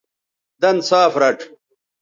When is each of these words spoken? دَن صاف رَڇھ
دَن 0.61 0.77
صاف 0.89 1.13
رَڇھ 1.21 1.43